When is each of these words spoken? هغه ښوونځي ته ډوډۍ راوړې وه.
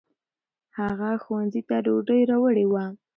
هغه 0.79 1.09
ښوونځي 1.23 1.61
ته 1.69 1.75
ډوډۍ 1.85 2.21
راوړې 2.31 2.65
وه. 2.71 2.85